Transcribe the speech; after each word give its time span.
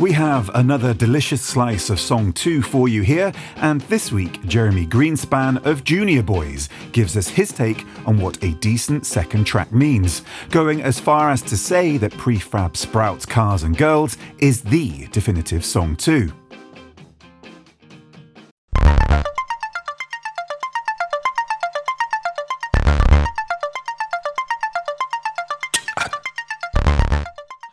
We 0.00 0.12
have 0.12 0.50
another 0.54 0.94
delicious 0.94 1.42
slice 1.42 1.90
of 1.90 2.00
Song 2.00 2.32
2 2.32 2.62
for 2.62 2.88
you 2.88 3.02
here, 3.02 3.34
and 3.56 3.82
this 3.82 4.10
week, 4.10 4.42
Jeremy 4.46 4.86
Greenspan 4.86 5.62
of 5.66 5.84
Junior 5.84 6.22
Boys 6.22 6.70
gives 6.92 7.18
us 7.18 7.28
his 7.28 7.52
take 7.52 7.84
on 8.06 8.18
what 8.18 8.42
a 8.42 8.54
decent 8.54 9.04
second 9.04 9.44
track 9.44 9.72
means, 9.72 10.22
going 10.48 10.80
as 10.80 10.98
far 10.98 11.30
as 11.30 11.42
to 11.42 11.54
say 11.54 11.98
that 11.98 12.12
Prefab 12.12 12.78
Sprouts 12.78 13.26
Cars 13.26 13.62
and 13.62 13.76
Girls 13.76 14.16
is 14.38 14.62
the 14.62 15.06
definitive 15.08 15.66
Song 15.66 15.96
2. 15.96 16.32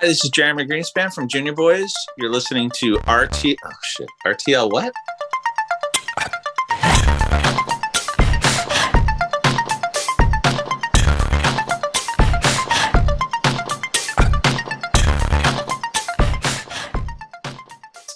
Hi, 0.00 0.06
this 0.06 0.24
is 0.24 0.30
Jeremy 0.30 0.64
Greenspan 0.64 1.12
from 1.12 1.28
Junior 1.28 1.52
Boys. 1.52 1.92
You're 2.16 2.30
listening 2.30 2.70
to 2.76 2.94
RT. 3.06 3.54
Oh 3.62 3.70
shit, 3.82 4.08
RTL 4.24 4.72
what? 4.72 4.94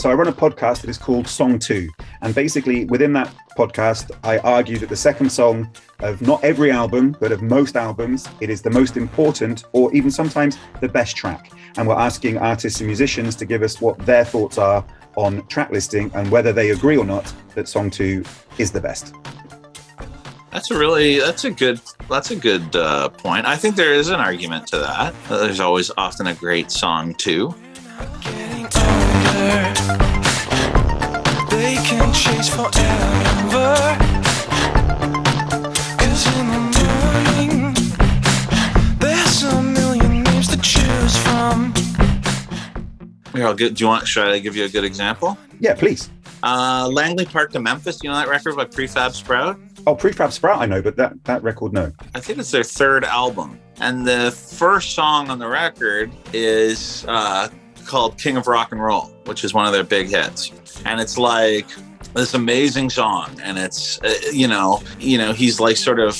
So 0.00 0.10
I 0.10 0.14
run 0.14 0.28
a 0.28 0.32
podcast 0.32 0.82
that 0.82 0.90
is 0.90 0.98
called 0.98 1.26
Song 1.26 1.58
2. 1.58 1.88
And 2.22 2.34
basically, 2.34 2.84
within 2.86 3.12
that 3.14 3.34
podcast, 3.56 4.10
I 4.24 4.38
argue 4.38 4.78
that 4.78 4.88
the 4.88 4.96
second 4.96 5.30
song 5.30 5.70
of 6.00 6.20
not 6.20 6.42
every 6.44 6.70
album, 6.70 7.16
but 7.20 7.32
of 7.32 7.42
most 7.42 7.76
albums, 7.76 8.28
it 8.40 8.50
is 8.50 8.62
the 8.62 8.70
most 8.70 8.96
important 8.96 9.64
or 9.72 9.92
even 9.94 10.10
sometimes 10.10 10.58
the 10.80 10.88
best 10.88 11.16
track. 11.16 11.50
And 11.76 11.88
we're 11.88 11.94
asking 11.94 12.38
artists 12.38 12.80
and 12.80 12.86
musicians 12.86 13.36
to 13.36 13.44
give 13.44 13.62
us 13.62 13.80
what 13.80 13.98
their 14.00 14.24
thoughts 14.24 14.58
are 14.58 14.84
on 15.16 15.46
track 15.46 15.70
listing 15.70 16.10
and 16.14 16.30
whether 16.30 16.52
they 16.52 16.70
agree 16.70 16.96
or 16.96 17.04
not 17.04 17.32
that 17.54 17.68
Song 17.68 17.90
2 17.90 18.24
is 18.58 18.70
the 18.70 18.80
best. 18.80 19.14
That's 20.50 20.70
a 20.72 20.78
really 20.78 21.20
that's 21.20 21.44
a 21.44 21.50
good 21.50 21.80
that's 22.08 22.32
a 22.32 22.36
good 22.36 22.74
uh, 22.74 23.08
point. 23.10 23.46
I 23.46 23.56
think 23.56 23.76
there 23.76 23.94
is 23.94 24.08
an 24.08 24.18
argument 24.18 24.66
to 24.68 24.78
that. 24.78 25.14
There's 25.28 25.60
always 25.60 25.92
often 25.96 26.26
a 26.26 26.34
great 26.34 26.72
song 26.72 27.14
too. 27.14 27.54
They 31.70 31.76
can 31.76 32.12
chase 32.12 32.48
forever. 32.48 33.76
Cause 35.98 36.26
in 36.36 36.46
the 36.50 36.62
morning, 36.80 37.74
there's 38.98 39.44
a 39.44 39.62
million 39.62 40.24
names 40.24 40.48
to 40.48 40.60
choose 40.60 41.16
from. 41.18 41.72
Here, 43.32 43.46
I'll 43.46 43.54
get. 43.54 43.74
Do 43.74 43.84
you 43.84 43.86
want? 43.86 44.08
Should 44.08 44.26
I 44.26 44.40
give 44.40 44.56
you 44.56 44.64
a 44.64 44.68
good 44.68 44.82
example? 44.82 45.38
Yeah, 45.60 45.74
please. 45.74 46.10
Uh, 46.42 46.88
Langley 46.92 47.24
Park 47.24 47.52
to 47.52 47.60
Memphis. 47.60 48.02
You 48.02 48.10
know 48.10 48.16
that 48.16 48.28
record 48.28 48.56
by 48.56 48.64
Prefab 48.64 49.12
Sprout? 49.12 49.56
Oh, 49.86 49.94
Prefab 49.94 50.32
Sprout, 50.32 50.58
I 50.58 50.66
know, 50.66 50.82
but 50.82 50.96
that, 50.96 51.22
that 51.22 51.40
record, 51.44 51.72
no. 51.72 51.92
I 52.16 52.20
think 52.20 52.40
it's 52.40 52.50
their 52.50 52.64
third 52.64 53.04
album, 53.04 53.60
and 53.78 54.04
the 54.04 54.32
first 54.32 54.94
song 54.96 55.30
on 55.30 55.38
the 55.38 55.46
record 55.46 56.10
is 56.32 57.04
uh, 57.06 57.48
called 57.90 58.16
"King 58.18 58.36
of 58.36 58.46
Rock 58.46 58.72
and 58.72 58.82
Roll," 58.82 59.12
which 59.24 59.44
is 59.44 59.52
one 59.52 59.66
of 59.66 59.72
their 59.72 59.84
big 59.84 60.08
hits, 60.08 60.52
and 60.86 61.00
it's 61.00 61.18
like 61.18 61.66
this 62.14 62.34
amazing 62.34 62.90
song, 62.90 63.38
and 63.42 63.58
it's 63.58 64.00
uh, 64.02 64.14
you 64.32 64.48
know, 64.48 64.80
you 64.98 65.18
know, 65.18 65.32
he's 65.32 65.60
like 65.60 65.76
sort 65.76 66.00
of 66.00 66.16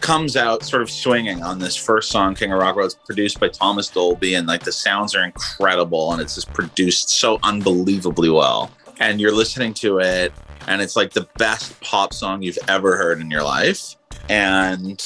comes 0.00 0.36
out 0.36 0.62
sort 0.62 0.82
of 0.82 0.90
swinging 0.90 1.42
on 1.42 1.58
this 1.58 1.74
first 1.74 2.10
song, 2.10 2.34
King 2.34 2.52
of 2.52 2.58
Rock 2.58 2.70
and 2.70 2.76
Roll. 2.76 2.86
It's 2.86 2.94
produced 2.94 3.40
by 3.40 3.48
Thomas 3.48 3.88
Dolby, 3.88 4.34
and 4.34 4.46
like 4.46 4.62
the 4.62 4.72
sounds 4.72 5.14
are 5.14 5.24
incredible, 5.24 6.12
and 6.12 6.20
it's 6.20 6.34
just 6.34 6.52
produced 6.52 7.08
so 7.08 7.38
unbelievably 7.42 8.30
well. 8.30 8.70
And 9.00 9.20
you're 9.20 9.32
listening 9.32 9.72
to 9.74 9.98
it, 9.98 10.32
and 10.68 10.82
it's 10.82 10.94
like 10.94 11.12
the 11.12 11.26
best 11.38 11.80
pop 11.80 12.12
song 12.12 12.42
you've 12.42 12.58
ever 12.68 12.96
heard 12.96 13.20
in 13.20 13.30
your 13.30 13.42
life. 13.42 13.96
And 14.28 15.02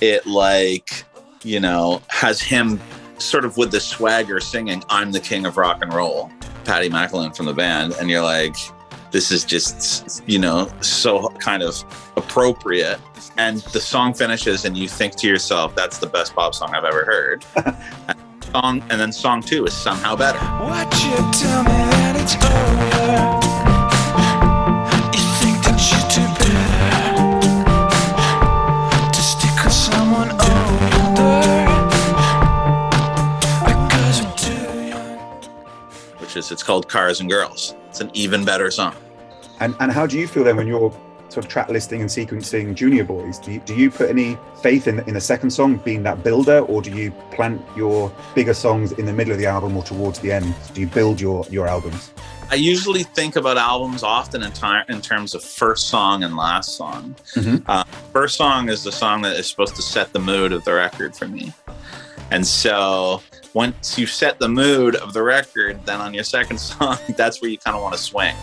it 0.00 0.26
like, 0.26 1.04
you 1.42 1.60
know, 1.60 2.02
has 2.08 2.40
him 2.40 2.80
sort 3.18 3.44
of 3.44 3.56
with 3.56 3.70
the 3.70 3.80
swagger 3.80 4.40
singing, 4.40 4.82
I'm 4.88 5.12
the 5.12 5.20
king 5.20 5.46
of 5.46 5.56
rock 5.56 5.82
and 5.82 5.92
roll, 5.92 6.30
Paddy 6.64 6.88
McAloon 6.88 7.36
from 7.36 7.46
the 7.46 7.54
band. 7.54 7.94
And 8.00 8.10
you're 8.10 8.22
like, 8.22 8.56
this 9.10 9.30
is 9.30 9.44
just, 9.44 10.22
you 10.28 10.38
know, 10.38 10.70
so 10.80 11.28
kind 11.38 11.62
of 11.62 11.84
appropriate. 12.16 13.00
And 13.36 13.58
the 13.72 13.80
song 13.80 14.14
finishes, 14.14 14.64
and 14.64 14.76
you 14.76 14.88
think 14.88 15.16
to 15.16 15.28
yourself, 15.28 15.74
that's 15.74 15.98
the 15.98 16.06
best 16.06 16.34
pop 16.34 16.54
song 16.54 16.74
I've 16.74 16.84
ever 16.84 17.04
heard. 17.04 17.44
and, 18.08 18.16
song, 18.52 18.82
and 18.90 19.00
then 19.00 19.12
song 19.12 19.42
two 19.42 19.64
is 19.66 19.72
somehow 19.72 20.16
better. 20.16 20.38
It's 36.36 36.62
called 36.62 36.88
Cars 36.88 37.20
and 37.20 37.30
Girls. 37.30 37.74
It's 37.88 38.00
an 38.00 38.10
even 38.14 38.44
better 38.44 38.70
song. 38.70 38.94
And, 39.60 39.74
and 39.80 39.92
how 39.92 40.06
do 40.06 40.18
you 40.18 40.26
feel 40.26 40.44
then 40.44 40.56
when 40.56 40.66
you're 40.66 40.90
sort 41.28 41.44
of 41.44 41.48
track 41.48 41.68
listing 41.68 42.00
and 42.00 42.10
sequencing 42.10 42.74
Junior 42.74 43.04
Boys? 43.04 43.38
Do 43.38 43.52
you, 43.52 43.60
do 43.60 43.74
you 43.74 43.90
put 43.90 44.10
any 44.10 44.36
faith 44.62 44.86
in, 44.86 45.00
in 45.00 45.14
the 45.14 45.20
second 45.20 45.50
song 45.50 45.76
being 45.76 46.02
that 46.04 46.22
builder, 46.22 46.60
or 46.60 46.82
do 46.82 46.90
you 46.90 47.10
plant 47.30 47.62
your 47.76 48.12
bigger 48.34 48.54
songs 48.54 48.92
in 48.92 49.06
the 49.06 49.12
middle 49.12 49.32
of 49.32 49.38
the 49.38 49.46
album 49.46 49.76
or 49.76 49.82
towards 49.82 50.18
the 50.20 50.32
end? 50.32 50.54
Do 50.74 50.80
you 50.80 50.86
build 50.86 51.20
your, 51.20 51.44
your 51.50 51.66
albums? 51.66 52.12
I 52.50 52.56
usually 52.56 53.04
think 53.04 53.36
about 53.36 53.56
albums 53.56 54.02
often 54.02 54.42
in, 54.42 54.52
time, 54.52 54.84
in 54.88 55.00
terms 55.00 55.34
of 55.34 55.42
first 55.42 55.88
song 55.88 56.24
and 56.24 56.36
last 56.36 56.76
song. 56.76 57.16
Mhm. 57.34 57.62
Uh, 57.66 57.84
first 58.12 58.36
song 58.36 58.68
is 58.68 58.84
the 58.84 58.92
song 58.92 59.22
that 59.22 59.36
is 59.36 59.48
supposed 59.48 59.74
to 59.76 59.82
set 59.82 60.12
the 60.12 60.20
mood 60.20 60.52
of 60.52 60.64
the 60.64 60.74
record 60.74 61.16
for 61.16 61.26
me. 61.26 61.52
And 62.30 62.46
so 62.46 63.22
once 63.54 63.98
you 63.98 64.06
set 64.06 64.38
the 64.38 64.48
mood 64.48 64.96
of 64.96 65.12
the 65.12 65.22
record, 65.22 65.84
then 65.86 66.00
on 66.00 66.12
your 66.12 66.24
second 66.24 66.58
song, 66.60 66.98
that's 67.16 67.40
where 67.40 67.50
you 67.50 67.58
kind 67.58 67.76
of 67.76 67.82
want 67.82 67.94
to 67.94 68.00
swing. 68.00 68.34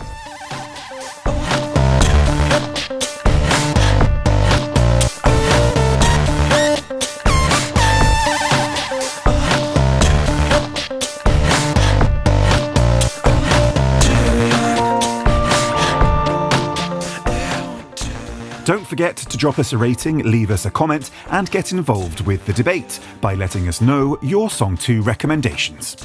Don't 18.64 18.86
forget 18.86 19.16
to 19.16 19.36
drop 19.36 19.58
us 19.58 19.72
a 19.72 19.78
rating, 19.78 20.18
leave 20.18 20.52
us 20.52 20.66
a 20.66 20.70
comment, 20.70 21.10
and 21.30 21.50
get 21.50 21.72
involved 21.72 22.20
with 22.20 22.46
the 22.46 22.52
debate 22.52 23.00
by 23.20 23.34
letting 23.34 23.66
us 23.66 23.80
know 23.80 24.16
your 24.22 24.50
Song 24.50 24.76
2 24.76 25.02
recommendations. 25.02 25.96